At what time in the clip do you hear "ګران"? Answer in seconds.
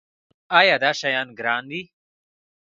1.39-1.63